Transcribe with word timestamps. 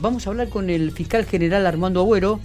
Vamos 0.00 0.26
a 0.26 0.30
hablar 0.30 0.48
con 0.48 0.70
el 0.70 0.92
fiscal 0.92 1.24
general 1.24 1.66
Armando 1.66 2.00
Agüero 2.00 2.38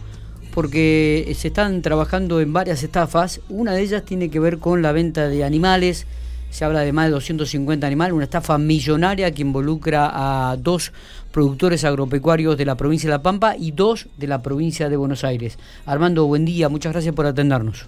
porque 0.56 1.32
se 1.36 1.50
están 1.50 1.84
trabajando 1.84 2.42
en 2.42 2.52
varias 2.52 2.82
estafas. 2.82 3.42
Una 3.48 3.74
de 3.74 3.82
ellas 3.82 4.04
tiene 4.04 4.30
que 4.30 4.40
ver 4.40 4.58
con 4.58 4.82
la 4.82 4.92
venta 4.92 5.28
de 5.28 5.44
animales. 5.44 6.08
Se 6.50 6.66
habla 6.66 6.80
de 6.80 6.92
más 6.94 7.06
de 7.06 7.12
250 7.12 7.86
animales, 7.86 8.14
una 8.14 8.24
estafa 8.24 8.58
millonaria 8.58 9.32
que 9.32 9.44
involucra 9.44 10.12
a 10.52 10.58
dos 10.58 10.94
productores 11.32 11.84
agropecuarios 11.84 12.58
de 12.58 12.66
la 12.66 12.76
provincia 12.76 13.08
de 13.10 13.18
La 13.18 13.24
Pampa 13.24 13.56
y 13.56 13.72
dos 13.72 14.08
de 14.18 14.28
la 14.28 14.42
provincia 14.42 14.90
de 14.90 14.98
Buenos 14.98 15.24
Aires. 15.24 15.60
Armando, 15.86 16.26
buen 16.26 16.46
día, 16.46 16.70
muchas 16.70 16.92
gracias 16.92 17.14
por 17.14 17.28
atendernos. 17.28 17.88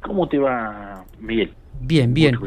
¿Cómo 0.00 0.28
te 0.28 0.38
va, 0.38 0.95
Miguel? 1.20 1.52
Bien, 1.80 2.14
bien. 2.14 2.38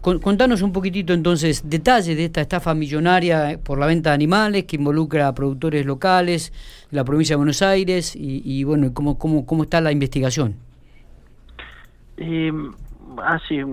Contanos 0.00 0.62
un 0.62 0.72
poquitito 0.72 1.12
entonces 1.12 1.68
detalles 1.68 2.16
de 2.16 2.24
esta 2.24 2.40
estafa 2.40 2.72
millonaria 2.74 3.58
por 3.62 3.78
la 3.78 3.86
venta 3.86 4.10
de 4.10 4.14
animales 4.14 4.64
que 4.64 4.76
involucra 4.76 5.28
a 5.28 5.34
productores 5.34 5.84
locales 5.84 6.52
de 6.90 6.96
la 6.96 7.04
provincia 7.04 7.34
de 7.34 7.38
Buenos 7.38 7.62
Aires 7.62 8.14
y, 8.16 8.64
bueno, 8.64 8.94
¿cómo, 8.94 9.18
cómo, 9.18 9.44
cómo 9.44 9.64
está 9.64 9.80
la 9.80 9.92
investigación? 9.92 10.56
Eh, 12.16 12.52
hace 13.22 13.64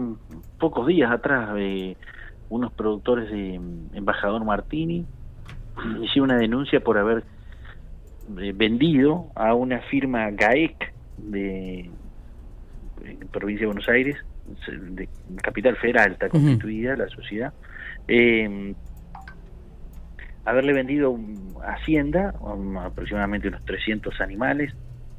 pocos 0.59 0.87
días 0.87 1.11
atrás 1.11 1.51
eh, 1.57 1.95
unos 2.49 2.71
productores 2.73 3.29
de 3.29 3.55
Embajador 3.93 4.43
Martini 4.43 5.05
hicieron 6.01 6.31
una 6.31 6.37
denuncia 6.37 6.79
por 6.79 6.97
haber 6.97 7.23
eh, 8.39 8.53
vendido 8.55 9.27
a 9.35 9.53
una 9.53 9.79
firma 9.81 10.29
GAEC 10.31 10.93
de 11.17 11.89
provincia 13.31 13.61
de 13.61 13.67
Buenos 13.67 13.89
Aires 13.89 14.17
de 14.69 15.09
capital 15.41 15.75
federal 15.77 16.13
está 16.13 16.29
constituida 16.29 16.95
la 16.95 17.07
sociedad, 17.09 17.53
eh, 18.07 18.73
haberle 20.45 20.73
vendido 20.73 21.17
Hacienda, 21.63 22.35
aproximadamente 22.83 23.47
unos 23.47 23.65
300 23.65 24.21
animales, 24.21 24.73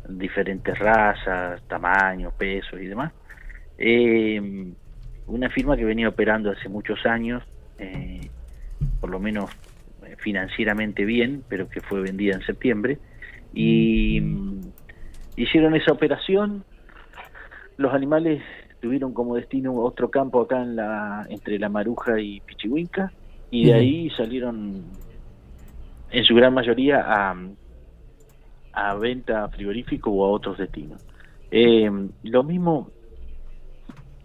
diferentes 0.08 0.78
razas, 0.78 1.60
tamaños, 1.66 2.32
pesos 2.34 2.80
y 2.80 2.86
demás. 2.86 3.12
Eh, 3.78 4.72
una 5.26 5.50
firma 5.50 5.76
que 5.76 5.84
venía 5.84 6.08
operando 6.08 6.52
hace 6.52 6.68
muchos 6.68 7.04
años, 7.04 7.42
eh, 7.78 8.30
por 9.00 9.10
lo 9.10 9.18
menos 9.18 9.50
financieramente 10.18 11.04
bien, 11.04 11.42
pero 11.48 11.68
que 11.68 11.80
fue 11.80 12.00
vendida 12.00 12.36
en 12.36 12.42
septiembre. 12.42 12.98
Y 13.52 14.22
hicieron 15.36 15.74
esa 15.74 15.92
operación. 15.92 16.64
Los 17.76 17.92
animales 17.92 18.42
tuvieron 18.86 19.12
como 19.12 19.34
destino 19.34 19.74
otro 19.74 20.10
campo 20.10 20.42
acá 20.42 20.62
en 20.62 20.76
la 20.76 21.26
entre 21.28 21.58
La 21.58 21.68
Maruja 21.68 22.20
y 22.20 22.40
Pichihuinca 22.40 23.12
y 23.50 23.66
de 23.66 23.74
ahí 23.74 24.10
salieron 24.10 24.84
en 26.12 26.24
su 26.24 26.36
gran 26.36 26.54
mayoría 26.54 27.02
a, 27.04 27.36
a 28.72 28.94
venta 28.94 29.48
frigorífico 29.48 30.12
o 30.12 30.24
a 30.24 30.30
otros 30.30 30.58
destinos. 30.58 31.04
Eh, 31.50 31.90
lo 32.22 32.44
mismo, 32.44 32.90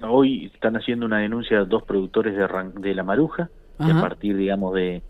hoy 0.03 0.51
están 0.53 0.75
haciendo 0.75 1.07
una 1.07 1.17
denuncia 1.17 1.65
dos 1.65 1.81
productores 1.81 2.35
de, 2.35 2.47
de 2.81 2.93
La 2.93 3.03
Maruja, 3.03 3.49
a 3.79 3.99
partir, 3.99 4.37
digamos, 4.37 4.75
de, 4.75 5.01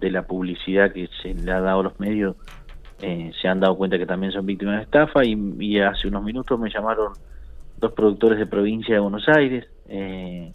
de 0.00 0.10
la 0.10 0.26
publicidad 0.26 0.92
que 0.92 1.08
se 1.22 1.34
le 1.34 1.52
ha 1.52 1.60
dado 1.60 1.80
a 1.80 1.84
los 1.84 2.00
medios, 2.00 2.34
eh, 3.00 3.30
se 3.40 3.46
han 3.46 3.60
dado 3.60 3.76
cuenta 3.76 3.96
que 3.96 4.06
también 4.06 4.32
son 4.32 4.44
víctimas 4.44 4.78
de 4.78 4.82
estafa 4.82 5.24
y 5.24 5.78
hace 5.78 6.08
unos 6.08 6.24
minutos 6.24 6.58
me 6.58 6.68
llamaron 6.68 7.12
dos 7.78 7.92
productores 7.92 8.38
de 8.38 8.46
provincia 8.46 8.94
de 8.94 9.00
Buenos 9.00 9.28
Aires, 9.28 9.66
eh, 9.88 10.52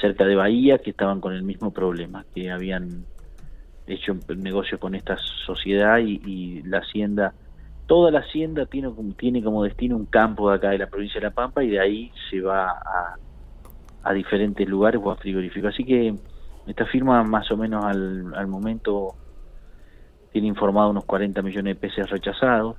cerca 0.00 0.24
de 0.24 0.36
Bahía, 0.36 0.78
que 0.78 0.90
estaban 0.90 1.20
con 1.20 1.32
el 1.32 1.42
mismo 1.42 1.72
problema, 1.72 2.24
que 2.34 2.50
habían 2.50 3.04
hecho 3.86 4.12
un 4.12 4.42
negocio 4.42 4.78
con 4.78 4.94
esta 4.94 5.16
sociedad 5.46 5.98
y, 5.98 6.62
la 6.62 6.78
hacienda, 6.78 7.34
toda 7.86 8.10
la 8.10 8.20
hacienda 8.20 8.66
tiene, 8.66 8.90
tiene 9.18 9.42
como 9.42 9.64
destino 9.64 9.96
un 9.96 10.06
campo 10.06 10.50
de 10.50 10.56
acá 10.56 10.70
de 10.70 10.78
la 10.78 10.86
provincia 10.86 11.20
de 11.20 11.26
La 11.26 11.34
Pampa 11.34 11.64
y 11.64 11.70
de 11.70 11.80
ahí 11.80 12.12
se 12.30 12.40
va 12.40 12.70
a, 12.70 13.16
a 14.04 14.12
diferentes 14.12 14.68
lugares 14.68 15.00
o 15.02 15.10
a 15.10 15.16
frigoríficos. 15.16 15.74
Así 15.74 15.84
que 15.84 16.14
esta 16.66 16.86
firma 16.86 17.22
más 17.24 17.50
o 17.50 17.56
menos 17.56 17.84
al, 17.84 18.32
al 18.34 18.46
momento 18.46 19.16
tiene 20.30 20.46
informado 20.46 20.90
unos 20.90 21.04
40 21.04 21.42
millones 21.42 21.74
de 21.74 21.80
pesos 21.80 22.08
rechazados 22.08 22.76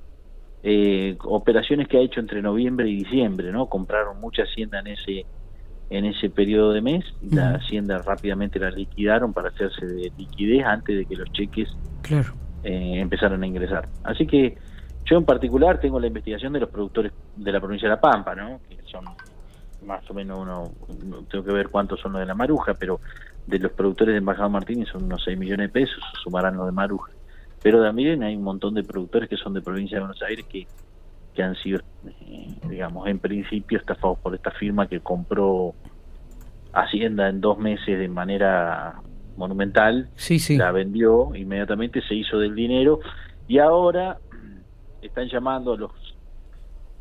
eh, 0.64 1.18
operaciones 1.26 1.88
que 1.88 1.98
ha 1.98 2.02
hecho 2.02 2.20
entre 2.20 2.42
noviembre 2.42 2.90
y 2.90 3.04
diciembre, 3.04 3.52
¿no? 3.52 3.68
Compraron 3.68 4.20
mucha 4.20 4.44
hacienda 4.44 4.80
en 4.80 4.88
ese 4.88 5.26
en 5.90 6.06
ese 6.06 6.30
periodo 6.30 6.72
de 6.72 6.82
mes, 6.82 7.06
la 7.22 7.56
hacienda 7.56 8.00
rápidamente 8.00 8.58
la 8.58 8.72
liquidaron 8.72 9.32
para 9.32 9.50
hacerse 9.50 9.86
de 9.86 10.12
liquidez 10.18 10.66
antes 10.66 10.98
de 10.98 11.06
que 11.06 11.16
los 11.16 11.32
cheques 11.32 11.70
claro. 12.02 12.34
eh, 12.64 12.96
empezaran 12.96 13.44
a 13.44 13.46
ingresar. 13.46 13.88
Así 14.04 14.26
que 14.26 14.58
yo 15.06 15.18
en 15.18 15.26
particular 15.26 15.80
tengo 15.80 16.00
la 16.00 16.08
investigación 16.08 16.54
de 16.54 16.62
los 16.62 16.70
productores 16.70 17.12
de 17.36 17.52
la 17.52 17.60
provincia 17.60 17.88
de 17.88 17.96
La 17.96 18.02
Pampa, 18.02 18.34
¿no? 18.34 18.60
Que 18.68 18.78
son 18.86 19.06
más 19.86 20.10
o 20.10 20.14
menos 20.16 20.40
uno, 20.40 20.72
tengo 21.30 21.44
que 21.44 21.54
ver 21.54 21.70
cuántos 21.70 22.00
son 22.00 22.14
los 22.14 22.22
de 22.22 22.26
la 22.26 22.34
Maruja, 22.34 22.74
pero 22.74 23.00
de 23.46 23.60
los 23.60 23.72
productores 23.74 24.14
de 24.14 24.18
Embajada 24.18 24.50
Martínez 24.50 24.88
son 24.90 25.04
unos 25.04 25.24
6 25.24 25.38
millones 25.38 25.68
de 25.68 25.74
pesos, 25.74 26.04
sumarán 26.24 26.58
los 26.58 26.66
de 26.66 26.72
Maruja. 26.72 27.12
Pero 27.64 27.82
también 27.82 28.22
hay 28.24 28.36
un 28.36 28.44
montón 28.44 28.74
de 28.74 28.84
productores 28.84 29.30
que 29.30 29.38
son 29.38 29.54
de 29.54 29.62
provincia 29.62 29.98
de 29.98 30.02
Buenos 30.02 30.22
Aires 30.22 30.46
que, 30.48 30.68
que 31.34 31.42
han 31.42 31.56
sido, 31.56 31.80
eh, 32.06 32.48
digamos, 32.70 33.08
en 33.08 33.20
principio 33.20 33.80
estafados 33.80 34.20
por 34.20 34.36
esta 34.36 34.52
firma 34.52 34.88
que 34.88 35.00
compró 35.00 35.74
Hacienda 36.74 37.30
en 37.30 37.40
dos 37.40 37.58
meses 37.58 38.00
de 38.00 38.08
manera 38.08 38.96
monumental, 39.38 40.10
sí, 40.16 40.40
sí. 40.40 40.58
la 40.58 40.72
vendió, 40.72 41.36
inmediatamente 41.36 42.02
se 42.02 42.16
hizo 42.16 42.38
del 42.38 42.56
dinero 42.56 43.00
y 43.48 43.60
ahora 43.60 44.18
están 45.02 45.28
llamando 45.28 45.74
a 45.74 45.78
los 45.78 45.92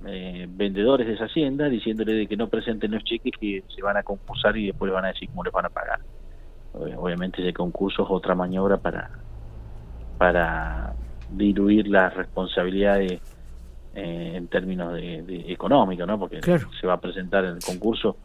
eh, 0.06 0.46
vendedores 0.48 1.06
de 1.06 1.14
esa 1.14 1.24
hacienda 1.24 1.68
diciéndole 1.68 2.12
de 2.12 2.26
que 2.26 2.36
no 2.36 2.48
presenten 2.48 2.90
los 2.90 3.02
cheques 3.04 3.32
que 3.40 3.64
se 3.74 3.82
van 3.82 3.96
a 3.96 4.02
concursar 4.02 4.56
y 4.56 4.66
después 4.66 4.92
van 4.92 5.06
a 5.06 5.08
decir 5.08 5.28
cómo 5.30 5.44
les 5.44 5.52
van 5.52 5.66
a 5.66 5.70
pagar. 5.70 6.00
Obviamente 6.74 7.42
ese 7.42 7.52
concurso 7.52 8.04
es 8.04 8.08
otra 8.10 8.34
maniobra 8.34 8.78
para 8.78 9.10
para 10.22 10.94
diluir 11.32 11.88
las 11.88 12.14
responsabilidades 12.14 13.20
eh, 13.92 14.32
en 14.36 14.46
términos 14.46 14.94
de, 14.94 15.46
económicos, 15.48 16.06
¿no? 16.06 16.16
Porque 16.16 16.40
se 16.40 16.86
va 16.86 16.92
a 16.92 17.00
presentar 17.00 17.44
el 17.44 17.58
concurso, 17.58 18.16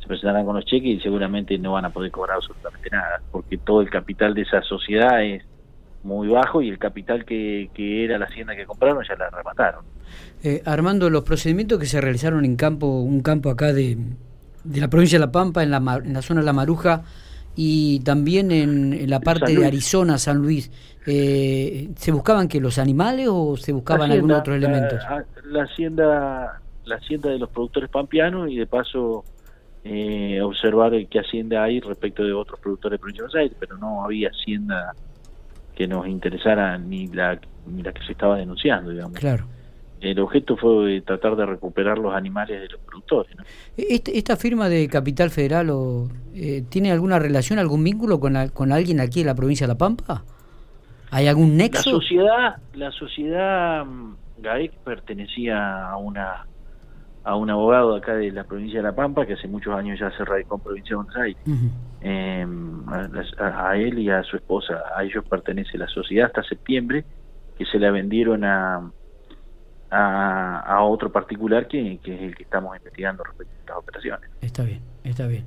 se 0.00 0.08
presentarán 0.08 0.44
con 0.44 0.56
los 0.56 0.64
cheques 0.64 0.98
y 0.98 1.00
seguramente 1.00 1.56
no 1.56 1.74
van 1.74 1.84
a 1.84 1.90
poder 1.90 2.10
cobrar 2.10 2.38
absolutamente 2.38 2.90
nada, 2.90 3.22
porque 3.30 3.56
todo 3.56 3.82
el 3.82 3.88
capital 3.88 4.34
de 4.34 4.42
esa 4.42 4.62
sociedad 4.62 5.22
es 5.22 5.44
muy 6.02 6.26
bajo 6.26 6.60
y 6.60 6.70
el 6.70 6.78
capital 6.80 7.24
que, 7.24 7.70
era 7.76 8.18
la 8.18 8.24
hacienda 8.24 8.56
que 8.56 8.66
compraron 8.66 9.04
ya 9.08 9.14
la 9.14 9.26
arrebataron. 9.26 9.84
Eh, 10.42 10.60
Armando, 10.66 11.08
los 11.08 11.22
procedimientos 11.22 11.78
que 11.78 11.86
se 11.86 12.00
realizaron 12.00 12.44
en 12.44 12.56
campo, 12.56 12.98
un 12.98 13.20
campo 13.20 13.48
acá 13.50 13.72
de, 13.72 13.96
de 14.64 14.80
la 14.80 14.88
provincia 14.88 15.20
de 15.20 15.24
La 15.26 15.30
Pampa, 15.30 15.62
en 15.62 15.70
la, 15.70 15.76
en 16.04 16.14
la 16.14 16.22
zona 16.22 16.40
de 16.40 16.46
La 16.46 16.52
Maruja, 16.52 17.04
y 17.56 18.00
también 18.00 18.52
en, 18.52 19.10
la 19.10 19.20
parte 19.20 19.54
de 19.54 19.66
Arizona, 19.66 20.18
San 20.18 20.38
Luis, 20.38 20.70
eh, 21.06 21.90
¿se 21.96 22.12
buscaban 22.12 22.48
que 22.48 22.60
los 22.60 22.78
animales 22.78 23.28
o 23.30 23.56
se 23.56 23.72
buscaban 23.72 24.12
algunos 24.12 24.40
otros 24.40 24.56
elementos? 24.56 25.00
La, 25.44 25.64
hacienda 25.64 26.60
la 26.84 26.96
hacienda 26.96 27.30
de 27.30 27.38
los 27.38 27.50
productores 27.50 27.90
pampeanos 27.90 28.50
y 28.50 28.56
de 28.56 28.66
paso 28.66 29.24
eh, 29.84 30.40
observar 30.40 30.92
qué 31.08 31.18
hacienda 31.18 31.64
hay 31.64 31.80
respecto 31.80 32.22
de 32.22 32.32
otros 32.32 32.60
productores 32.60 32.96
de 32.96 33.00
provincia 33.00 33.22
de 33.22 33.26
Buenos 33.26 33.42
Aires, 33.42 33.56
pero 33.58 33.76
no 33.76 34.04
había 34.04 34.28
hacienda 34.28 34.94
que 35.74 35.86
nos 35.86 36.06
interesara 36.06 36.78
ni 36.78 37.08
la, 37.08 37.40
ni 37.66 37.82
la 37.82 37.92
que 37.92 38.04
se 38.04 38.12
estaba 38.12 38.36
denunciando, 38.36 38.90
digamos. 38.90 39.18
Claro 39.18 39.57
el 40.00 40.18
objeto 40.20 40.56
fue 40.56 41.00
tratar 41.02 41.36
de 41.36 41.46
recuperar 41.46 41.98
los 41.98 42.14
animales 42.14 42.60
de 42.60 42.68
los 42.68 42.80
productores. 42.80 43.36
Este, 43.76 44.16
¿Esta 44.16 44.36
firma 44.36 44.68
de 44.68 44.88
Capital 44.88 45.30
Federal 45.30 45.70
o, 45.70 46.08
eh, 46.34 46.62
tiene 46.68 46.92
alguna 46.92 47.18
relación, 47.18 47.58
algún 47.58 47.82
vínculo 47.82 48.20
con, 48.20 48.48
con 48.48 48.72
alguien 48.72 49.00
aquí 49.00 49.20
en 49.20 49.26
la 49.26 49.34
provincia 49.34 49.66
de 49.66 49.72
La 49.72 49.78
Pampa? 49.78 50.24
¿Hay 51.10 51.26
algún 51.26 51.56
nexo? 51.56 51.90
La 51.90 51.96
sociedad, 51.96 52.56
la 52.74 52.92
sociedad 52.92 53.84
mm, 53.84 54.16
GAEC 54.38 54.72
pertenecía 54.78 55.88
a 55.88 55.96
una 55.96 56.44
a 57.24 57.36
un 57.36 57.50
abogado 57.50 57.94
acá 57.94 58.14
de 58.14 58.30
la 58.30 58.44
provincia 58.44 58.78
de 58.78 58.84
La 58.84 58.94
Pampa 58.94 59.26
que 59.26 59.34
hace 59.34 59.48
muchos 59.48 59.74
años 59.74 59.98
ya 60.00 60.10
se 60.16 60.24
radicó 60.24 60.54
en 60.54 60.62
provincia 60.62 60.90
de 60.90 60.96
Buenos 60.96 61.16
Aires. 61.16 61.42
Em, 62.00 62.88
a, 62.88 63.76
él 63.76 63.98
y 63.98 64.08
a 64.08 64.22
su 64.22 64.36
esposa, 64.36 64.82
a 64.96 65.04
ellos 65.04 65.24
pertenece 65.28 65.76
la 65.76 65.88
sociedad 65.88 66.28
hasta 66.28 66.42
septiembre, 66.44 67.04
que 67.58 67.66
se 67.66 67.78
la 67.78 67.90
vendieron 67.90 68.44
a, 68.44 68.90
a, 69.90 70.82
otro 70.82 71.10
particular 71.10 71.66
que, 71.68 71.94
es 71.94 72.20
el 72.20 72.34
que 72.34 72.42
estamos 72.42 72.76
investigando 72.76 73.24
respecto 73.24 73.52
a 73.54 73.60
estas 73.60 73.76
operaciones. 73.76 74.30
Está 74.40 74.64
bien, 74.64 74.80
está 75.04 75.26
bien. 75.26 75.44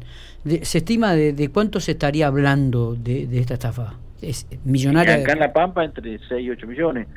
¿Se 0.64 0.80
estima 0.80 1.14
de, 1.14 1.50
cuánto 1.54 1.80
se 1.80 1.92
estaría 1.92 2.28
hablando 2.28 2.96
de, 2.96 3.28
esta 3.40 3.56
estafa? 3.56 3.94
¿Es 4.22 4.48
millonaria? 4.64 5.16
Acá 5.16 5.34
en 5.34 5.40
La 5.40 5.54
Pampa 5.54 5.84
entre 5.84 6.20
6 6.20 6.46
y 6.46 6.50
8 6.50 6.68
millones. 6.68 7.08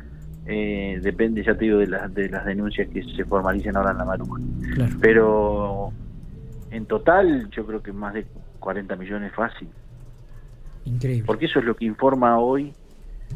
Eh, 0.46 1.00
depende, 1.02 1.42
ya 1.42 1.54
te 1.54 1.64
digo, 1.64 1.78
de, 1.78 1.86
las 1.86 2.12
de 2.12 2.28
las 2.28 2.44
denuncias 2.44 2.88
que 2.88 3.02
se 3.02 3.24
formalicen 3.24 3.76
ahora 3.76 3.92
en 3.92 3.98
la 3.98 4.04
Maruja. 4.04 4.40
Pero 5.00 5.92
en 6.70 6.86
total 6.86 7.48
yo 7.50 7.66
creo 7.66 7.82
que 7.82 7.92
más 7.92 8.14
de 8.14 8.26
40 8.60 8.96
millones 8.96 9.32
fácil. 9.32 9.68
Increíble. 10.84 11.24
Porque 11.26 11.46
eso 11.46 11.60
es 11.60 11.64
lo 11.64 11.76
que 11.76 11.86
informa 11.86 12.38
hoy 12.38 12.74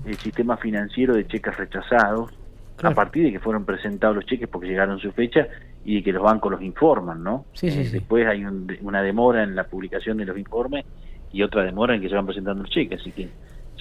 el 0.05 0.17
sistema 0.19 0.58
financiero 0.58 1.14
de 1.14 1.26
cheques 1.26 1.56
rechazados 1.56 2.38
a 2.83 2.95
partir 2.95 3.25
de 3.25 3.33
que 3.33 3.41
fueron 3.41 3.65
presentados 3.65 4.17
los 4.17 4.27
cheques 4.27 4.49
porque 4.49 4.69
llegaron 4.69 4.99
su 4.99 5.13
fecha 5.13 5.49
y 5.85 5.97
de 5.97 6.03
que 6.03 6.13
los 6.13 6.23
bancos 6.23 6.53
los 6.53 6.63
informan, 6.63 7.23
¿no? 7.23 7.47
Sí, 7.55 7.71
sí, 7.71 7.85
Después 7.89 8.27
hay 8.27 8.45
una 8.45 9.03
demora 9.03 9.43
en 9.43 9.57
la 9.57 9.65
publicación 9.65 10.19
de 10.19 10.27
los 10.27 10.39
informes 10.39 10.85
y 11.33 11.43
otra 11.43 11.63
demora 11.65 11.95
en 11.95 12.01
que 12.01 12.09
se 12.09 12.15
van 12.15 12.27
presentando 12.27 12.63
los 12.63 12.71
cheques, 12.71 13.01
así 13.01 13.13
que 13.13 13.29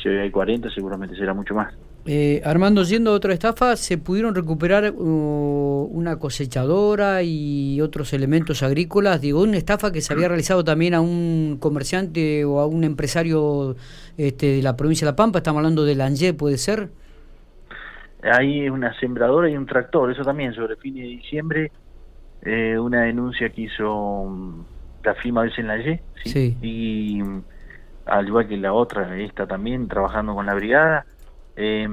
si 0.02 0.10
hoy 0.10 0.18
hay 0.18 0.32
40 0.32 0.70
seguramente 0.72 1.16
será 1.16 1.34
mucho 1.34 1.54
más. 1.54 1.74
Eh, 2.10 2.42
Armando, 2.46 2.86
siendo 2.86 3.12
otra 3.12 3.34
estafa, 3.34 3.76
¿se 3.76 3.98
pudieron 3.98 4.34
recuperar 4.34 4.94
uh, 4.96 5.90
una 5.92 6.20
cosechadora 6.20 7.22
y 7.22 7.82
otros 7.82 8.14
elementos 8.14 8.64
agrícolas? 8.64 9.20
Digo, 9.20 9.42
una 9.42 9.58
estafa 9.58 9.92
que 9.92 10.00
se 10.00 10.14
había 10.14 10.30
realizado 10.30 10.64
también 10.64 10.94
a 10.94 11.02
un 11.02 11.58
comerciante 11.60 12.46
o 12.46 12.62
a 12.62 12.66
un 12.66 12.86
empresario 12.86 13.76
este, 14.18 14.48
de 14.54 14.62
la 14.62 14.78
provincia 14.78 15.06
de 15.06 15.12
La 15.12 15.16
Pampa, 15.18 15.40
estamos 15.40 15.60
hablando 15.60 15.84
de 15.84 15.96
Lange, 15.96 16.34
¿puede 16.34 16.58
ser? 16.58 16.90
Hay 18.24 18.70
una 18.70 18.98
sembradora 19.00 19.50
y 19.50 19.56
un 19.56 19.66
tractor, 19.66 20.12
eso 20.12 20.24
también, 20.24 20.54
sobre 20.54 20.76
fin 20.78 20.96
de 20.96 21.02
diciembre, 21.02 21.72
eh, 22.42 22.78
una 22.78 23.04
denuncia 23.04 23.50
que 23.50 23.64
hizo 23.64 24.26
mm, 24.26 24.66
la 25.04 25.16
firma 25.16 25.44
de 25.44 25.64
Lange, 25.64 26.02
¿sí? 26.24 26.58
y 26.62 27.22
mm, 27.22 27.44
al 28.06 28.28
igual 28.28 28.48
que 28.48 28.58
la 28.58 28.74
otra, 28.74 29.18
esta 29.20 29.46
también, 29.46 29.88
trabajando 29.88 30.34
con 30.34 30.46
la 30.46 30.56
brigada, 30.56 31.06
eh, 31.56 31.88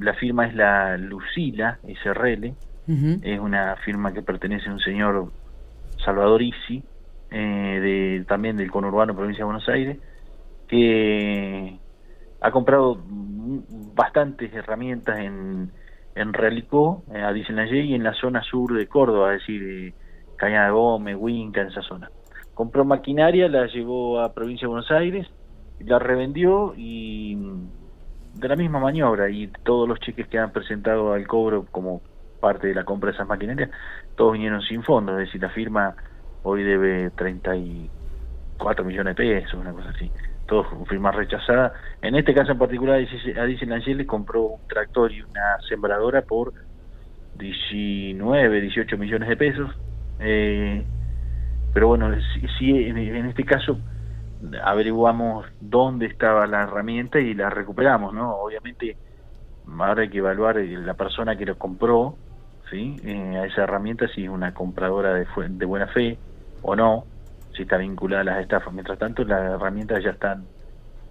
la 0.00 0.14
firma 0.14 0.46
es 0.46 0.54
la 0.54 0.96
Lucila 0.98 1.78
SRL, 2.02 2.54
es 3.22 3.40
una 3.40 3.74
firma 3.84 4.12
que 4.12 4.22
pertenece 4.22 4.68
a 4.68 4.72
un 4.72 4.78
señor 4.78 5.30
Salvador 6.04 6.42
Isi, 6.42 6.82
eh, 7.30 7.80
de, 8.18 8.24
también 8.26 8.56
del 8.56 8.70
conurbano 8.70 9.14
provincia 9.14 9.40
de 9.40 9.44
Buenos 9.44 9.68
Aires, 9.68 9.98
que 10.68 11.78
ha 12.40 12.50
comprado 12.50 12.98
bastantes 13.94 14.52
herramientas 14.52 15.18
en, 15.18 15.70
en 16.14 16.32
Realicó, 16.32 17.04
eh, 17.12 17.20
a 17.20 17.32
Disneyland 17.32 17.72
y 17.72 17.94
en 17.94 18.04
la 18.04 18.14
zona 18.14 18.42
sur 18.42 18.76
de 18.76 18.86
Córdoba, 18.86 19.34
es 19.34 19.40
decir, 19.40 19.94
Cañada 20.36 20.66
de 20.66 20.72
Gómez, 20.72 21.16
Huinca, 21.18 21.62
en 21.62 21.68
esa 21.68 21.82
zona. 21.82 22.10
Compró 22.54 22.84
maquinaria, 22.84 23.48
la 23.48 23.66
llevó 23.66 24.20
a 24.20 24.32
provincia 24.32 24.66
de 24.66 24.68
Buenos 24.68 24.90
Aires, 24.90 25.26
la 25.80 25.98
revendió 25.98 26.74
y 26.76 27.36
de 28.34 28.48
la 28.48 28.56
misma 28.56 28.78
maniobra 28.78 29.30
y 29.30 29.48
todos 29.64 29.88
los 29.88 29.98
cheques 30.00 30.28
que 30.28 30.38
han 30.38 30.52
presentado 30.52 31.12
al 31.12 31.26
cobro 31.26 31.66
como 31.70 32.02
parte 32.40 32.68
de 32.68 32.74
la 32.74 32.84
compra 32.84 33.10
de 33.10 33.14
esas 33.14 33.26
maquinarias, 33.26 33.70
todos 34.14 34.34
vinieron 34.34 34.60
sin 34.62 34.82
fondos, 34.82 35.18
es 35.18 35.26
decir, 35.26 35.40
la 35.40 35.50
firma 35.50 35.96
hoy 36.42 36.62
debe 36.62 37.10
34 37.10 38.84
millones 38.84 39.16
de 39.16 39.24
pesos, 39.24 39.54
una 39.54 39.72
cosa 39.72 39.90
así, 39.90 40.10
todos 40.46 40.66
firma 40.88 41.10
rechazada. 41.12 41.72
En 42.02 42.14
este 42.14 42.34
caso 42.34 42.52
en 42.52 42.58
particular, 42.58 43.00
a 43.00 43.44
Disney 43.44 44.06
compró 44.06 44.42
un 44.42 44.68
tractor 44.68 45.12
y 45.12 45.22
una 45.22 45.58
sembradora 45.68 46.22
por 46.22 46.52
19, 47.38 48.60
18 48.60 48.98
millones 48.98 49.28
de 49.28 49.36
pesos. 49.36 49.70
Eh, 50.20 50.84
pero 51.74 51.88
bueno, 51.88 52.10
sí, 52.58 52.70
en 52.70 53.26
este 53.26 53.44
caso 53.44 53.78
averiguamos 54.62 55.46
dónde 55.60 56.06
estaba 56.06 56.46
la 56.46 56.62
herramienta 56.62 57.18
y 57.18 57.34
la 57.34 57.50
recuperamos, 57.50 58.14
¿no? 58.14 58.34
Obviamente 58.36 58.96
ahora 59.66 60.02
hay 60.02 60.08
que 60.08 60.18
evaluar 60.18 60.56
la 60.56 60.94
persona 60.94 61.36
que 61.36 61.46
lo 61.46 61.58
compró, 61.58 62.16
¿sí? 62.70 62.96
Eh, 63.04 63.36
a 63.36 63.46
esa 63.46 63.62
herramienta 63.62 64.08
si 64.08 64.24
es 64.24 64.30
una 64.30 64.54
compradora 64.54 65.14
de 65.14 65.66
buena 65.66 65.86
fe 65.88 66.18
o 66.62 66.76
no, 66.76 67.04
si 67.56 67.62
está 67.62 67.78
vinculada 67.78 68.22
a 68.22 68.24
las 68.24 68.42
estafas. 68.42 68.72
Mientras 68.72 68.98
tanto, 68.98 69.24
las 69.24 69.54
herramientas 69.54 70.02
ya 70.04 70.10
están 70.10 70.44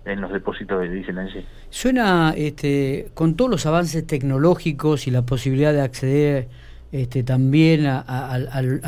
en 0.06 0.22
los 0.22 0.32
depósitos 0.32 0.82
de 0.82 1.04
sí. 1.34 1.46
Suena, 1.70 2.34
este, 2.38 3.10
con 3.14 3.36
todos 3.36 3.50
los 3.50 3.66
avances 3.66 4.06
tecnológicos 4.06 5.08
y 5.08 5.12
la 5.12 5.24
posibilidad 5.24 5.74
de 5.74 5.82
acceder 5.82 6.48
este, 6.92 7.24
también 7.24 7.88
al, 7.88 8.82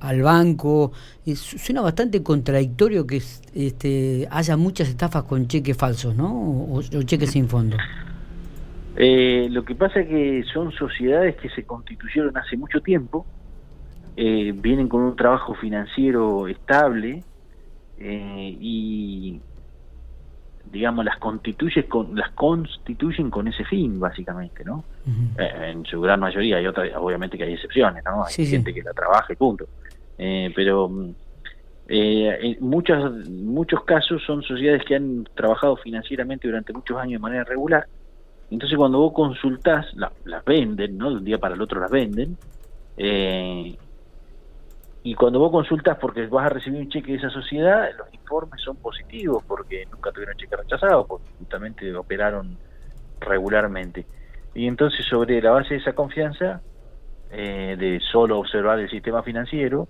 al, 0.00 0.22
banco. 0.22 0.92
suena 1.34 1.82
bastante 1.82 2.22
contradictorio 2.22 3.06
que 3.06 3.20
este, 3.54 4.26
haya 4.30 4.56
muchas 4.56 4.88
estafas 4.88 5.24
con 5.24 5.48
cheques 5.48 5.76
falsos, 5.76 6.16
¿no? 6.16 6.28
O, 6.32 6.80
cheques 6.82 7.32
sin 7.32 7.48
fondo. 7.48 7.76
Eh, 8.96 9.48
lo 9.50 9.64
que 9.64 9.74
pasa 9.74 10.00
es 10.00 10.08
que 10.08 10.44
son 10.50 10.72
sociedades 10.72 11.36
que 11.36 11.50
se 11.50 11.64
constituyeron 11.64 12.34
hace 12.38 12.56
mucho 12.56 12.80
tiempo, 12.80 13.26
eh, 14.16 14.52
vienen 14.54 14.88
con 14.88 15.02
un 15.02 15.14
trabajo 15.14 15.54
financiero 15.54 16.48
estable 16.48 17.22
eh, 17.98 18.56
y 18.60 19.40
digamos 20.70 21.04
las 21.04 21.18
constituye 21.18 21.86
con 21.86 22.14
las 22.14 22.30
constituyen 22.32 23.30
con 23.30 23.46
ese 23.48 23.64
fin 23.64 24.00
básicamente 24.00 24.64
no 24.64 24.84
eh, 25.38 25.70
en 25.70 25.84
su 25.84 26.00
gran 26.00 26.20
mayoría 26.20 26.56
hay 26.56 26.66
otra 26.66 26.84
obviamente 26.98 27.38
que 27.38 27.44
hay 27.44 27.54
excepciones 27.54 28.02
no 28.04 28.24
hay 28.24 28.46
gente 28.46 28.74
que 28.74 28.82
la 28.82 28.92
trabaja 28.92 29.32
y 29.32 29.36
punto. 29.36 29.66
Eh, 30.18 30.50
pero 30.56 30.90
eh, 31.88 32.38
en 32.40 32.56
muchos 32.60 33.28
muchos 33.28 33.84
casos 33.84 34.22
son 34.26 34.42
sociedades 34.42 34.82
que 34.84 34.96
han 34.96 35.28
trabajado 35.34 35.76
financieramente 35.76 36.48
durante 36.48 36.72
muchos 36.72 36.96
años 36.96 37.12
de 37.12 37.18
manera 37.18 37.44
regular 37.44 37.86
entonces 38.50 38.76
cuando 38.76 38.98
vos 38.98 39.12
consultás 39.12 39.86
las 39.94 40.44
venden 40.44 40.98
no 40.98 41.10
de 41.10 41.16
un 41.16 41.24
día 41.24 41.38
para 41.38 41.54
el 41.54 41.60
otro 41.60 41.80
las 41.80 41.90
venden 41.90 42.36
eh, 42.96 43.76
y 45.06 45.14
cuando 45.14 45.38
vos 45.38 45.52
consultas 45.52 45.96
porque 46.00 46.26
vas 46.26 46.46
a 46.46 46.48
recibir 46.48 46.80
un 46.80 46.88
cheque 46.88 47.12
de 47.12 47.18
esa 47.18 47.30
sociedad, 47.30 47.88
los 47.96 48.12
informes 48.12 48.60
son 48.60 48.76
positivos 48.78 49.44
porque 49.46 49.86
nunca 49.86 50.10
tuvieron 50.10 50.36
cheque 50.36 50.56
rechazado, 50.56 51.06
porque 51.06 51.30
justamente 51.38 51.94
operaron 51.94 52.58
regularmente. 53.20 54.04
Y 54.52 54.66
entonces 54.66 55.06
sobre 55.06 55.40
la 55.40 55.52
base 55.52 55.74
de 55.74 55.80
esa 55.80 55.92
confianza, 55.92 56.60
eh, 57.30 57.76
de 57.78 58.00
solo 58.00 58.40
observar 58.40 58.80
el 58.80 58.90
sistema 58.90 59.22
financiero, 59.22 59.86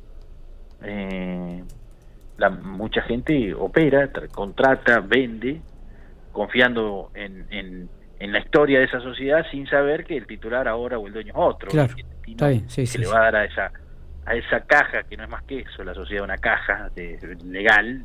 eh, 0.82 1.64
la, 2.36 2.50
mucha 2.50 3.00
gente 3.00 3.54
opera, 3.54 4.10
contrata, 4.34 5.00
vende, 5.00 5.62
confiando 6.30 7.10
en, 7.14 7.46
en, 8.18 8.32
la 8.32 8.38
historia 8.40 8.80
de 8.80 8.84
esa 8.84 9.00
sociedad 9.00 9.46
sin 9.50 9.66
saber 9.66 10.04
que 10.04 10.18
el 10.18 10.26
titular 10.26 10.68
ahora 10.68 10.98
o 10.98 11.06
el 11.06 11.14
dueño 11.14 11.32
es 11.32 11.38
otro. 11.38 11.70
Claro, 11.70 11.94
que 11.96 12.98
le 12.98 13.06
va 13.06 13.20
a 13.20 13.22
dar 13.22 13.36
a 13.36 13.44
esa 13.46 13.72
a 14.26 14.34
esa 14.34 14.60
caja, 14.60 15.04
que 15.04 15.16
no 15.16 15.24
es 15.24 15.30
más 15.30 15.44
que 15.44 15.60
eso, 15.60 15.84
la 15.84 15.94
sociedad 15.94 16.24
una 16.24 16.36
caja 16.36 16.90
de, 16.94 17.18
legal, 17.44 18.04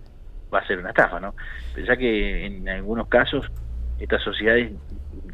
va 0.54 0.60
a 0.60 0.68
ser 0.68 0.80
una 0.80 0.90
estafa, 0.90 1.20
¿no? 1.20 1.34
Pensá 1.74 1.98
que 1.98 2.46
en 2.46 2.70
algunos 2.70 3.08
casos 3.08 3.52
estas 4.00 4.22
sociedades 4.22 4.72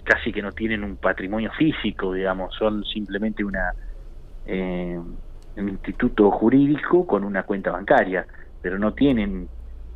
casi 0.03 0.31
que 0.31 0.41
no 0.41 0.51
tienen 0.53 0.83
un 0.83 0.95
patrimonio 0.95 1.51
físico, 1.51 2.13
digamos, 2.13 2.55
son 2.55 2.85
simplemente 2.85 3.43
una 3.43 3.73
eh, 4.45 4.97
un 5.57 5.69
instituto 5.69 6.31
jurídico 6.31 7.05
con 7.05 7.23
una 7.23 7.43
cuenta 7.43 7.71
bancaria, 7.71 8.25
pero 8.61 8.79
no 8.79 8.93
tienen 8.93 9.49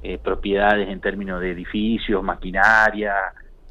eh, 0.04 0.18
propiedades 0.18 0.90
en 0.90 1.00
términos 1.00 1.40
de 1.40 1.52
edificios, 1.52 2.24
maquinaria, 2.24 3.14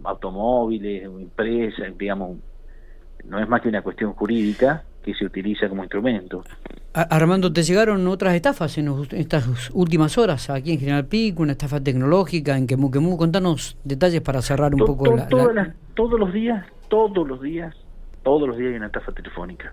automóviles, 0.04 1.02
empresas, 1.02 1.98
digamos, 1.98 2.38
no 3.24 3.38
es 3.38 3.48
más 3.48 3.60
que 3.60 3.68
una 3.68 3.82
cuestión 3.82 4.12
jurídica 4.14 4.84
que 5.02 5.14
se 5.14 5.24
utiliza 5.24 5.68
como 5.68 5.82
instrumento. 5.82 6.44
Armando, 6.92 7.52
¿te 7.52 7.62
llegaron 7.62 8.06
otras 8.08 8.34
estafas 8.34 8.76
en, 8.78 8.88
estas 9.12 9.70
últimas 9.72 10.18
horas 10.18 10.50
aquí 10.50 10.72
en 10.72 10.80
General 10.80 11.06
Pico, 11.06 11.42
una 11.42 11.52
estafa 11.52 11.80
tecnológica 11.80 12.56
en 12.56 12.66
Quemú 12.66 12.90
Quemú? 12.90 13.16
Contanos 13.16 13.78
detalles 13.84 14.20
para 14.20 14.42
cerrar 14.42 14.74
un 14.74 14.80
poco 14.80 15.16
la, 15.16 15.28
Todos 15.94 16.18
los 16.18 16.32
días, 16.32 16.66
todos 16.88 17.26
los 17.26 17.40
días, 17.40 17.74
todos 18.22 18.48
los 18.48 18.56
días 18.56 18.70
hay 18.70 18.76
una 18.76 18.86
estafa 18.86 19.12
telefónica. 19.12 19.72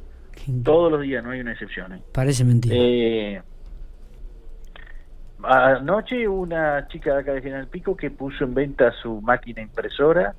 Todos 0.64 0.92
los 0.92 1.02
días, 1.02 1.24
no 1.24 1.32
hay 1.32 1.42
una 1.42 1.54
excepción. 1.54 1.94
¿eh? 1.94 2.02
Parece 2.14 2.46
mentira. 2.46 2.76
Eh, 2.78 3.42
anoche 5.44 6.28
una 6.28 6.88
chica 6.88 7.16
de 7.16 7.20
acá 7.22 7.34
de 7.34 7.42
General 7.42 7.68
Pico 7.68 7.98
que 7.98 8.12
puso 8.12 8.44
en 8.44 8.54
venta 8.54 8.94
su 9.02 9.20
máquina 9.22 9.62
impresora 9.62 10.36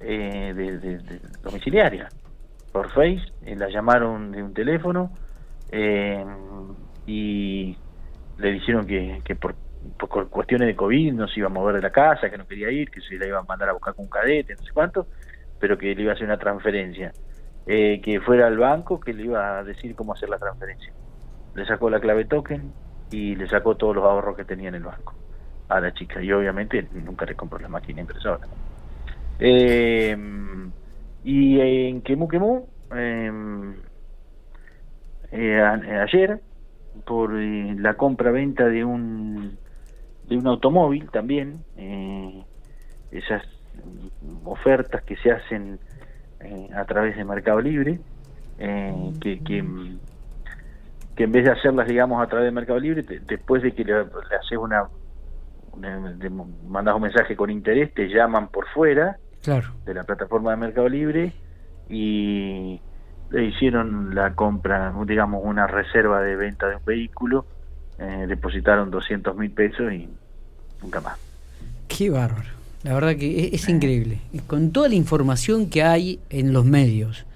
eh, 0.00 0.54
de 0.54 1.20
domiciliaria 1.42 2.08
Face, 2.84 3.22
eh, 3.44 3.56
la 3.56 3.68
llamaron 3.68 4.32
de 4.32 4.42
un 4.42 4.54
teléfono 4.54 5.10
eh, 5.70 6.24
y 7.06 7.76
le 8.38 8.52
dijeron 8.52 8.86
que, 8.86 9.20
que 9.24 9.34
por, 9.34 9.54
cuestiones 10.30 10.68
de 10.68 10.76
COVID 10.76 11.12
no 11.12 11.28
se 11.28 11.40
iba 11.40 11.48
a 11.48 11.50
mover 11.52 11.76
de 11.76 11.82
la 11.82 11.90
casa, 11.90 12.30
que 12.30 12.38
no 12.38 12.46
quería 12.46 12.70
ir, 12.70 12.90
que 12.90 13.00
se 13.00 13.16
la 13.16 13.26
iban 13.26 13.40
a 13.40 13.46
mandar 13.46 13.68
a 13.68 13.72
buscar 13.72 13.94
con 13.94 14.04
un 14.04 14.10
cadete, 14.10 14.54
no 14.54 14.62
sé 14.62 14.72
cuánto, 14.72 15.06
pero 15.58 15.78
que 15.78 15.94
le 15.94 16.02
iba 16.02 16.12
a 16.12 16.14
hacer 16.14 16.26
una 16.26 16.38
transferencia. 16.38 17.12
Eh, 17.68 18.00
que 18.00 18.20
fuera 18.20 18.46
al 18.46 18.58
banco 18.58 19.00
que 19.00 19.12
le 19.12 19.24
iba 19.24 19.58
a 19.58 19.64
decir 19.64 19.96
cómo 19.96 20.12
hacer 20.12 20.28
la 20.28 20.38
transferencia. 20.38 20.92
Le 21.54 21.66
sacó 21.66 21.90
la 21.90 21.98
clave 21.98 22.24
token 22.24 22.72
y 23.10 23.34
le 23.34 23.48
sacó 23.48 23.76
todos 23.76 23.96
los 23.96 24.04
ahorros 24.04 24.36
que 24.36 24.44
tenía 24.44 24.68
en 24.68 24.76
el 24.76 24.84
banco 24.84 25.14
a 25.68 25.80
la 25.80 25.92
chica 25.92 26.22
y 26.22 26.30
obviamente 26.30 26.86
nunca 26.92 27.26
le 27.26 27.34
compró 27.34 27.58
la 27.58 27.68
máquina 27.68 28.00
impresora. 28.00 28.46
Eh, 29.40 30.16
y 31.26 31.60
en 31.60 32.02
Quemu 32.02 32.28
Quemu, 32.28 32.68
em, 32.92 33.74
eh, 35.32 35.60
ayer, 35.60 36.38
por 37.04 37.34
eh, 37.36 37.74
la 37.76 37.94
compra-venta 37.94 38.68
de 38.68 38.84
un 38.84 39.58
de 40.28 40.36
un 40.36 40.46
automóvil 40.46 41.10
también, 41.10 41.64
eh, 41.76 42.44
esas 43.10 43.42
ofertas 44.44 45.02
que 45.02 45.16
se 45.16 45.32
hacen 45.32 45.80
eh, 46.40 46.68
a 46.74 46.84
través 46.84 47.16
de 47.16 47.24
Mercado 47.24 47.60
Libre, 47.60 47.98
eh, 48.58 49.12
que, 49.20 49.40
que, 49.40 49.64
que, 51.16 51.24
en 51.24 51.32
vez 51.32 51.44
de 51.44 51.50
hacerlas, 51.50 51.88
digamos, 51.88 52.22
a 52.22 52.28
través 52.28 52.46
de 52.46 52.52
Mercado 52.52 52.78
Libre, 52.78 53.02
después 53.02 53.64
de 53.64 53.72
que 53.72 53.84
le, 53.84 53.94
haces 53.96 54.58
una, 54.58 54.84
mandas 56.68 56.94
un 56.94 57.02
mensaje 57.02 57.34
con 57.34 57.50
interés, 57.50 57.92
te 57.94 58.06
llaman 58.08 58.48
por 58.48 58.68
fuera 58.68 59.18
claro. 59.42 59.68
de 59.84 59.94
la 59.94 60.04
plataforma 60.04 60.50
de 60.50 60.56
Mercado 60.56 60.88
Libre 60.88 61.32
y 61.88 62.80
le 63.30 63.44
hicieron 63.44 64.14
la 64.14 64.34
compra, 64.34 64.94
digamos, 65.06 65.42
una 65.44 65.66
reserva 65.66 66.20
de 66.20 66.36
venta 66.36 66.68
de 66.68 66.76
un 66.76 66.84
vehículo, 66.84 67.46
eh, 67.98 68.26
depositaron 68.28 68.90
200 68.90 69.36
mil 69.36 69.50
pesos 69.50 69.92
y 69.92 70.08
nunca 70.82 71.00
más. 71.00 71.18
Qué 71.88 72.10
bárbaro. 72.10 72.56
La 72.82 72.94
verdad 72.94 73.16
que 73.16 73.50
es, 73.52 73.68
increíble. 73.68 74.20
Con 74.46 74.70
toda 74.70 74.88
la 74.88 74.94
información 74.94 75.70
que 75.70 75.82
hay 75.82 76.20
en 76.30 76.52
los 76.52 76.64
medios, 76.64 77.26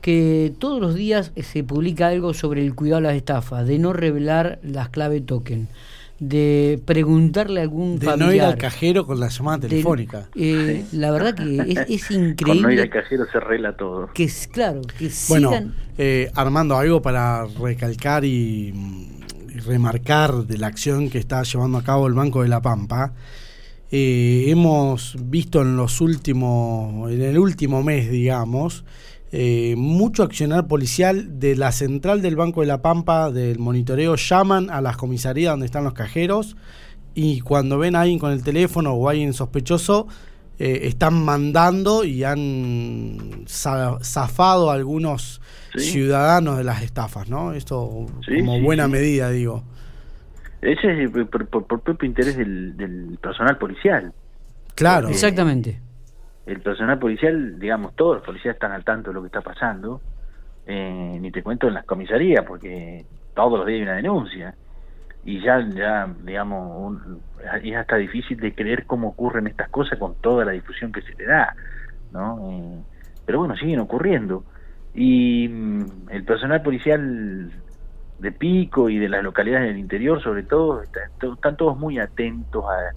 que 0.00 0.52
todos 0.60 0.80
los 0.80 0.94
días 0.94 1.32
se 1.36 1.64
publica 1.64 2.08
algo 2.08 2.34
sobre 2.34 2.64
el 2.64 2.74
cuidado 2.74 3.00
de 3.00 3.08
las 3.08 3.16
estafas, 3.16 3.66
de 3.66 3.80
no 3.80 3.92
revelar 3.92 4.60
las 4.62 4.90
clave 4.90 5.20
token, 5.20 5.66
de 6.22 6.80
preguntarle 6.84 7.60
a 7.60 7.62
algún 7.64 7.98
de 7.98 8.16
no 8.16 8.32
ir 8.32 8.42
al 8.42 8.56
cajero 8.56 9.04
con 9.04 9.18
la 9.18 9.28
llamada 9.28 9.60
telefónica. 9.60 10.28
Eh, 10.36 10.84
la 10.92 11.10
verdad 11.10 11.34
que 11.34 11.84
es, 11.88 12.10
increíble. 12.10 12.44
Con 12.44 12.62
no 12.62 12.70
ir 12.70 12.80
al 12.80 12.90
cajero 12.90 13.24
se 13.30 13.38
arregla 13.38 13.76
todo. 13.76 14.08
Que 14.14 14.24
es 14.24 14.46
claro, 14.46 14.82
que 14.98 15.10
bueno, 15.28 15.50
eh, 15.98 16.30
Armando, 16.34 16.76
algo 16.76 17.02
para 17.02 17.44
recalcar 17.60 18.24
y, 18.24 18.72
y 19.52 19.58
remarcar 19.66 20.46
de 20.46 20.58
la 20.58 20.68
acción 20.68 21.10
que 21.10 21.18
está 21.18 21.42
llevando 21.42 21.78
a 21.78 21.82
cabo 21.82 22.06
el 22.06 22.14
Banco 22.14 22.42
de 22.42 22.48
la 22.48 22.62
Pampa 22.62 23.12
eh, 23.94 24.46
hemos 24.48 25.16
visto 25.20 25.60
en 25.60 25.76
los 25.76 26.00
últimos, 26.00 27.12
en 27.12 27.20
el 27.20 27.38
último 27.38 27.82
mes, 27.82 28.10
digamos, 28.10 28.86
eh, 29.32 29.74
mucho 29.78 30.22
accionar 30.22 30.66
policial 30.66 31.40
de 31.40 31.56
la 31.56 31.72
central 31.72 32.20
del 32.20 32.36
Banco 32.36 32.60
de 32.60 32.66
la 32.66 32.82
Pampa, 32.82 33.30
del 33.30 33.58
monitoreo, 33.58 34.16
llaman 34.16 34.68
a 34.70 34.82
las 34.82 34.98
comisarías 34.98 35.54
donde 35.54 35.64
están 35.64 35.84
los 35.84 35.94
cajeros 35.94 36.56
y 37.14 37.40
cuando 37.40 37.78
ven 37.78 37.96
a 37.96 38.02
alguien 38.02 38.18
con 38.18 38.32
el 38.32 38.42
teléfono 38.42 38.92
o 38.92 39.08
a 39.08 39.12
alguien 39.12 39.32
sospechoso, 39.32 40.06
eh, 40.58 40.80
están 40.82 41.24
mandando 41.24 42.04
y 42.04 42.24
han 42.24 43.46
zafado 43.46 44.70
a 44.70 44.74
algunos 44.74 45.40
ciudadanos 45.76 46.58
de 46.58 46.64
las 46.64 46.82
estafas, 46.82 47.30
¿no? 47.30 47.54
Esto 47.54 48.06
como 48.26 48.60
buena 48.60 48.86
medida, 48.86 49.30
digo. 49.30 49.64
Ese 50.60 51.04
es 51.04 51.10
por, 51.10 51.66
propio 51.66 52.06
interés 52.06 52.36
del, 52.36 53.18
personal 53.20 53.56
policial. 53.56 54.12
Claro, 54.74 55.08
exactamente. 55.08 55.80
El 56.46 56.60
personal 56.60 56.98
policial, 56.98 57.58
digamos, 57.58 57.94
todos 57.94 58.16
los 58.16 58.24
policías 58.24 58.54
están 58.54 58.72
al 58.72 58.84
tanto 58.84 59.10
de 59.10 59.14
lo 59.14 59.20
que 59.22 59.26
está 59.26 59.40
pasando. 59.40 60.00
Eh, 60.66 61.18
ni 61.20 61.30
te 61.30 61.42
cuento 61.42 61.68
en 61.68 61.74
las 61.74 61.84
comisarías, 61.84 62.44
porque 62.44 63.04
todos 63.34 63.58
los 63.58 63.66
días 63.66 63.78
hay 63.78 63.82
una 63.82 63.94
denuncia. 63.94 64.54
Y 65.24 65.40
ya, 65.40 65.60
ya 65.68 66.12
digamos, 66.24 66.98
es 67.62 67.76
hasta 67.76 67.96
difícil 67.96 68.38
de 68.38 68.54
creer 68.54 68.86
cómo 68.86 69.08
ocurren 69.08 69.46
estas 69.46 69.68
cosas 69.68 69.98
con 69.98 70.16
toda 70.16 70.44
la 70.44 70.52
difusión 70.52 70.90
que 70.90 71.02
se 71.02 71.14
le 71.14 71.26
da. 71.26 71.54
¿no? 72.12 72.50
Eh, 72.50 72.82
pero 73.24 73.38
bueno, 73.38 73.56
siguen 73.56 73.80
ocurriendo. 73.80 74.44
Y 74.94 75.48
mm, 75.48 76.10
el 76.10 76.24
personal 76.24 76.62
policial 76.62 77.50
de 78.18 78.32
Pico 78.32 78.88
y 78.88 78.98
de 78.98 79.08
las 79.08 79.22
localidades 79.22 79.68
del 79.68 79.78
interior, 79.78 80.22
sobre 80.22 80.44
todo, 80.44 80.82
están, 80.82 81.56
todos 81.56 81.76
muy 81.76 81.98
atentos 81.98 82.64
a, 82.64 82.94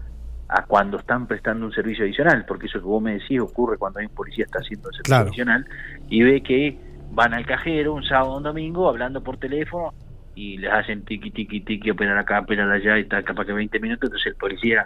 cuando 0.67 0.97
están 0.97 1.27
prestando 1.27 1.65
un 1.65 1.73
servicio 1.73 2.05
adicional, 2.05 2.45
porque 2.47 2.67
eso 2.67 2.79
que 2.79 2.85
vos 2.85 3.01
me 3.01 3.13
decís 3.13 3.39
ocurre 3.39 3.77
cuando 3.77 3.99
hay 3.99 4.05
un 4.05 4.13
policía 4.13 4.45
está 4.45 4.59
haciendo 4.59 4.89
el 4.89 4.95
servicio 4.95 5.15
adicional 5.15 5.65
y 6.07 6.23
ve 6.23 6.41
que 6.41 6.77
van 7.11 7.33
al 7.33 7.45
cajero 7.45 7.93
un 7.93 8.03
sábado 8.03 8.33
o 8.33 8.37
un 8.37 8.43
domingo 8.43 8.87
hablando 8.87 9.23
por 9.23 9.37
teléfono 9.37 9.93
y 10.35 10.57
les 10.57 10.71
hacen 10.71 11.03
tiqui, 11.05 11.31
tiqui, 11.31 11.61
tiqui, 11.61 11.91
operar 11.91 12.17
acá, 12.17 12.41
operar 12.41 12.69
allá 12.69 12.97
y 12.97 13.01
está 13.01 13.23
capaz 13.23 13.45
que 13.45 13.53
20 13.53 13.79
minutos, 13.79 14.07
entonces 14.07 14.27
el 14.27 14.35
policía 14.35 14.85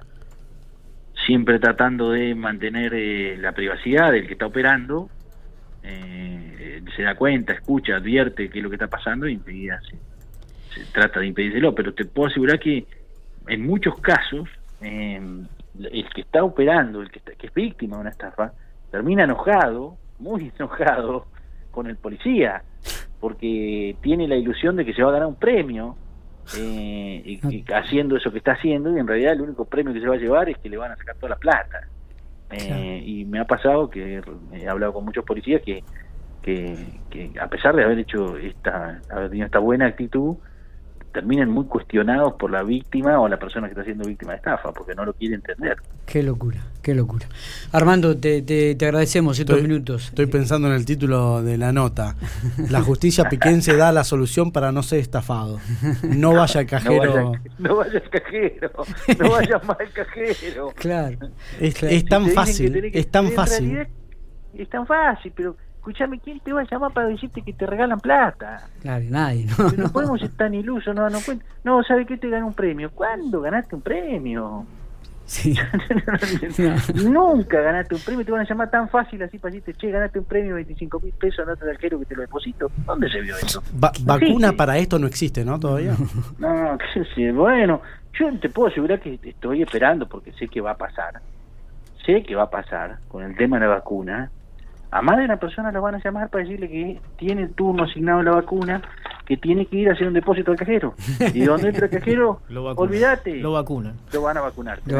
siempre 1.25 1.59
tratando 1.59 2.11
de 2.11 2.35
mantener 2.35 2.93
eh, 2.93 3.37
la 3.37 3.51
privacidad 3.51 4.11
del 4.11 4.27
que 4.27 4.33
está 4.33 4.45
operando, 4.45 5.09
eh, 5.83 6.81
se 6.95 7.03
da 7.03 7.15
cuenta, 7.15 7.53
escucha, 7.53 7.97
advierte 7.97 8.49
qué 8.49 8.59
es 8.59 8.63
lo 8.63 8.69
que 8.69 8.75
está 8.75 8.87
pasando 8.87 9.27
y 9.27 9.33
enseguida 9.33 9.79
se, 9.81 9.97
se 10.73 10.91
trata 10.91 11.19
de 11.19 11.27
impedírselo, 11.27 11.75
pero 11.75 11.93
te 11.93 12.05
puedo 12.05 12.29
asegurar 12.29 12.59
que 12.59 12.85
en 13.47 13.65
muchos 13.65 13.99
casos 13.99 14.47
eh, 14.81 15.21
el 15.79 16.09
que 16.13 16.21
está 16.21 16.43
operando, 16.43 17.01
el 17.01 17.11
que, 17.11 17.19
que 17.19 17.47
es 17.47 17.53
víctima 17.53 17.97
de 17.97 18.01
una 18.01 18.09
estafa, 18.09 18.53
termina 18.91 19.23
enojado, 19.23 19.97
muy 20.19 20.51
enojado 20.59 21.27
con 21.71 21.87
el 21.87 21.97
policía, 21.97 22.63
porque 23.19 23.95
tiene 24.01 24.27
la 24.27 24.35
ilusión 24.35 24.75
de 24.75 24.85
que 24.85 24.93
se 24.93 25.03
va 25.03 25.09
a 25.09 25.13
ganar 25.13 25.27
un 25.27 25.35
premio 25.35 25.95
eh, 26.57 27.21
y, 27.25 27.63
haciendo 27.73 28.15
eso 28.15 28.31
que 28.31 28.39
está 28.39 28.53
haciendo, 28.53 28.95
y 28.95 28.99
en 28.99 29.07
realidad 29.07 29.33
el 29.33 29.41
único 29.41 29.65
premio 29.65 29.93
que 29.93 30.01
se 30.01 30.07
va 30.07 30.15
a 30.15 30.19
llevar 30.19 30.49
es 30.49 30.57
que 30.57 30.69
le 30.69 30.77
van 30.77 30.91
a 30.91 30.95
sacar 30.95 31.15
toda 31.15 31.31
la 31.31 31.35
plata. 31.35 31.87
Eh, 32.51 33.03
y 33.05 33.25
me 33.25 33.39
ha 33.39 33.45
pasado 33.45 33.89
que 33.89 34.23
he 34.53 34.67
hablado 34.67 34.93
con 34.93 35.05
muchos 35.05 35.23
policías 35.23 35.61
que, 35.61 35.83
que, 36.41 36.75
que 37.11 37.31
a 37.39 37.47
pesar 37.47 37.75
de 37.75 37.83
haber 37.83 37.99
hecho 37.99 38.37
esta, 38.37 38.99
haber 39.11 39.29
tenido 39.29 39.45
esta 39.45 39.59
buena 39.59 39.85
actitud, 39.85 40.37
terminen 41.11 41.49
muy 41.49 41.65
cuestionados 41.65 42.33
por 42.33 42.51
la 42.51 42.63
víctima 42.63 43.19
o 43.19 43.27
la 43.27 43.37
persona 43.37 43.67
que 43.67 43.73
está 43.73 43.83
siendo 43.83 44.07
víctima 44.07 44.31
de 44.31 44.37
estafa, 44.37 44.71
porque 44.71 44.95
no 44.95 45.05
lo 45.05 45.13
quiere 45.13 45.35
entender. 45.35 45.77
Qué 46.05 46.23
locura, 46.23 46.59
qué 46.81 46.93
locura. 46.95 47.27
Armando, 47.71 48.17
te, 48.17 48.41
te, 48.41 48.77
agradecemos 48.85 49.37
estos 49.39 49.61
minutos. 49.61 50.05
Estoy 50.09 50.27
pensando 50.27 50.67
en 50.67 50.73
el 50.73 50.85
título 50.85 51.41
de 51.43 51.57
la 51.57 51.71
nota. 51.71 52.15
La 52.69 52.81
justicia 52.81 53.27
piquense 53.29 53.75
da 53.75 53.91
la 53.91 54.03
solución 54.03 54.51
para 54.51 54.71
no 54.71 54.83
ser 54.83 54.99
estafado. 54.99 55.59
No 56.03 56.33
vaya 56.33 56.59
al 56.59 56.65
cajero. 56.67 57.33
No 57.57 57.77
vaya, 57.77 57.99
al 57.99 58.09
cajero. 58.09 58.71
No 59.19 59.31
vaya 59.31 59.59
más 59.65 59.79
al 59.79 59.91
cajero. 59.91 60.73
Claro. 60.75 61.17
Es, 61.59 62.05
tan 62.05 62.29
fácil. 62.29 62.91
es 62.93 63.09
tan 63.09 63.31
fácil. 63.31 63.87
Es 64.53 64.69
tan 64.69 64.85
fácil, 64.87 65.33
pero 65.35 65.55
escúchame, 65.79 66.19
¿quién 66.19 66.39
te 66.41 66.51
va 66.51 66.61
a 66.61 66.67
llamar 66.69 66.91
para 66.91 67.07
decirte 67.07 67.41
que 67.41 67.53
te 67.53 67.65
regalan 67.65 67.99
plata? 67.99 68.67
Claro, 68.81 69.05
nadie, 69.09 69.45
no, 69.57 69.71
no. 69.83 69.89
podemos 69.91 70.19
ser 70.19 70.29
tan 70.31 70.53
ilusos, 70.53 70.93
no 70.93 71.09
no 71.09 71.19
cuenta. 71.25 71.45
No, 71.63 71.81
¿sabe 71.83 72.05
qué 72.05 72.17
te 72.17 72.29
gana 72.29 72.45
un 72.45 72.53
premio? 72.53 72.91
¿Cuándo 72.91 73.41
ganaste 73.41 73.75
un 73.75 73.81
premio? 73.81 74.65
Sí. 75.25 75.55
Nunca 76.95 77.61
ganaste 77.61 77.95
un 77.95 78.01
premio, 78.01 78.25
te 78.25 78.31
van 78.31 78.41
a 78.41 78.49
llamar 78.49 78.69
tan 78.69 78.89
fácil 78.89 79.23
así 79.23 79.37
para 79.37 79.53
decirte, 79.53 79.79
che, 79.79 79.89
ganaste 79.89 80.19
un 80.19 80.25
premio 80.25 80.49
de 80.49 80.63
25 80.63 80.99
mil 80.99 81.13
pesos 81.13 81.47
otro 81.47 81.69
arquero 81.69 81.97
que 81.99 82.05
te 82.05 82.15
lo 82.15 82.21
deposito. 82.21 82.69
¿Dónde 82.85 83.09
se 83.09 83.21
vio 83.21 83.37
eso? 83.37 83.63
vacuna 83.71 84.51
para 84.53 84.77
esto 84.77 84.99
no 84.99 85.07
existe, 85.07 85.45
¿no? 85.45 85.59
Todavía. 85.59 85.95
No, 86.39 86.77
qué 86.93 87.05
sé, 87.15 87.31
bueno, 87.31 87.81
yo 88.13 88.37
te 88.39 88.49
puedo 88.49 88.69
asegurar 88.69 88.99
que 88.99 89.19
estoy 89.23 89.61
esperando 89.61 90.07
porque 90.07 90.33
sé 90.33 90.47
que 90.47 90.61
va 90.61 90.71
a 90.71 90.77
pasar. 90.77 91.21
Sé 92.05 92.23
que 92.23 92.35
va 92.35 92.43
a 92.43 92.49
pasar 92.49 92.97
con 93.07 93.23
el 93.23 93.35
tema 93.37 93.59
de 93.59 93.67
la 93.67 93.75
vacuna 93.75 94.31
a 94.91 95.01
más 95.01 95.17
de 95.17 95.25
una 95.25 95.37
persona 95.37 95.71
lo 95.71 95.81
van 95.81 95.95
a 95.95 96.03
llamar 96.03 96.29
para 96.29 96.43
decirle 96.43 96.67
que 96.67 96.99
tiene 97.17 97.43
el 97.43 97.51
turno 97.51 97.83
asignado 97.83 98.23
la 98.23 98.31
vacuna, 98.31 98.81
que 99.25 99.37
tiene 99.37 99.67
que 99.67 99.77
ir 99.77 99.89
a 99.89 99.93
hacer 99.93 100.07
un 100.07 100.15
depósito 100.15 100.51
al 100.51 100.57
cajero. 100.57 100.95
Y 101.33 101.41
donde 101.41 101.69
entra 101.69 101.85
el 101.85 101.91
cajero, 101.91 102.41
olvídate. 102.75 103.35
Lo 103.35 103.51
vacunan. 103.51 103.95
Lo 104.11 104.23
van 104.23 104.37
a 104.37 104.41
vacunar. 104.41 104.79
Lo 104.85 104.97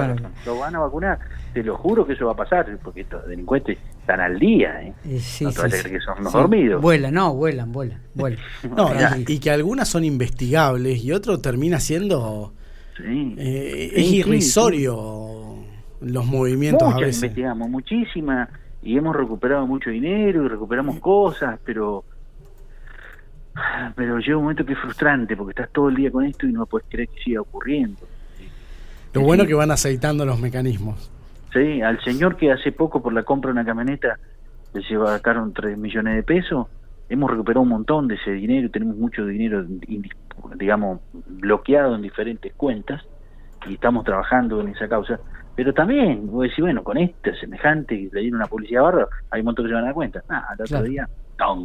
van 0.59 0.75
a, 0.75 0.79
vacunar. 0.79 1.19
Te 1.53 1.63
lo 1.63 1.75
juro 1.75 2.05
que 2.05 2.13
eso 2.13 2.27
va 2.27 2.33
a 2.33 2.35
pasar, 2.35 2.77
porque 2.83 3.01
estos 3.01 3.27
delincuentes 3.27 3.79
están 3.99 4.19
al 4.19 4.37
día. 4.37 4.79
¿eh? 4.83 4.93
no 5.41 5.51
te 5.51 5.61
vas 5.61 5.85
a 5.85 5.89
que 5.89 5.99
son 5.99 6.19
unos 6.19 6.33
dormidos. 6.33 6.81
Vuelan, 6.81 7.13
no, 7.13 7.33
vuelan, 7.33 7.71
vuelan. 7.71 7.99
vuelan. 8.13 8.39
no, 8.75 8.91
y, 9.27 9.39
que 9.39 9.49
algunas 9.49 9.89
son 9.89 10.03
investigables 10.03 11.03
y 11.03 11.11
otro 11.11 11.39
termina 11.39 11.79
siendo... 11.79 12.53
Eh, 13.01 13.91
es 13.95 14.11
irrisorio 14.11 15.55
los 16.01 16.25
movimientos 16.25 16.93
a 16.93 16.97
veces. 16.97 17.23
investigamos, 17.23 17.69
muchísimas 17.69 18.49
y 18.81 18.97
hemos 18.97 19.15
recuperado 19.15 19.65
mucho 19.67 19.89
dinero 19.89 20.45
y 20.45 20.47
recuperamos 20.47 20.99
cosas, 20.99 21.59
pero 21.63 22.03
pero 23.95 24.19
llega 24.19 24.37
un 24.37 24.43
momento 24.43 24.65
que 24.65 24.73
es 24.73 24.79
frustrante 24.79 25.35
porque 25.35 25.51
estás 25.51 25.69
todo 25.71 25.89
el 25.89 25.95
día 25.95 26.11
con 26.11 26.23
esto 26.23 26.47
y 26.47 26.53
no 26.53 26.65
puedes 26.65 26.87
creer 26.87 27.09
que 27.09 27.21
siga 27.21 27.41
ocurriendo. 27.41 27.99
Lo 29.13 29.21
bueno 29.21 29.45
que 29.45 29.53
van 29.53 29.71
aceitando 29.71 30.25
los 30.25 30.39
mecanismos. 30.39 31.11
Sí, 31.51 31.81
al 31.81 32.01
señor 32.03 32.37
que 32.37 32.51
hace 32.51 32.71
poco 32.71 33.01
por 33.01 33.11
la 33.11 33.23
compra 33.23 33.49
de 33.49 33.53
una 33.53 33.65
camioneta 33.65 34.19
le 34.73 34.81
llevaron 34.83 35.51
3 35.51 35.77
millones 35.77 36.15
de 36.15 36.23
pesos, 36.23 36.67
hemos 37.09 37.31
recuperado 37.31 37.61
un 37.61 37.69
montón 37.69 38.07
de 38.07 38.15
ese 38.15 38.31
dinero 38.31 38.67
y 38.67 38.69
tenemos 38.69 38.97
mucho 38.97 39.25
dinero, 39.25 39.65
digamos, 40.55 41.01
bloqueado 41.27 41.95
en 41.95 42.03
diferentes 42.03 42.53
cuentas 42.53 43.03
y 43.67 43.73
estamos 43.73 44.05
trabajando 44.05 44.61
en 44.61 44.69
esa 44.69 44.87
causa 44.87 45.19
pero 45.59 45.73
también, 45.73 46.25
vos 46.31 46.43
decís, 46.43 46.59
bueno, 46.61 46.85
con 46.85 46.97
este 46.97 47.37
semejante 47.37 47.93
y 47.93 48.09
le 48.11 48.21
dieron 48.21 48.37
una 48.37 48.47
publicidad 48.47 48.81
barra, 48.81 49.07
hay 49.29 49.41
un 49.41 49.47
montón 49.47 49.65
que 49.65 49.69
se 49.69 49.73
van 49.73 49.83
a 49.83 49.87
dar 49.87 49.93
cuenta. 49.93 50.23
Ah, 50.29 50.45
al 50.51 50.61
otro 50.61 50.83
día, 50.83 51.09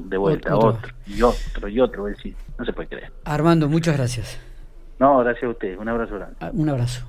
de 0.07 0.17
vuelta, 0.17 0.57
otro. 0.57 0.93
y 1.07 1.23
otro, 1.23 1.69
y 1.69 1.79
otro, 1.79 2.07
decir, 2.07 2.35
no 2.59 2.65
se 2.65 2.73
puede 2.73 2.89
creer. 2.89 3.13
Armando, 3.25 3.69
muchas 3.69 3.97
gracias. 3.97 4.41
No, 4.99 5.19
gracias 5.19 5.45
a 5.45 5.49
usted, 5.49 5.79
un 5.79 5.89
abrazo 5.89 6.17
grande. 6.17 6.35
Ah, 6.41 6.51
un 6.53 6.69
abrazo. 6.69 7.03